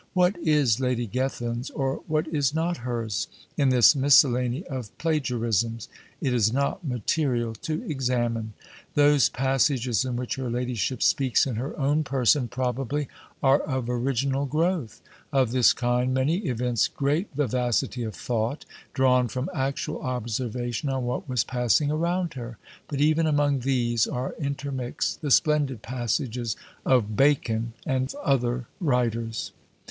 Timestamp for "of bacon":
26.87-27.73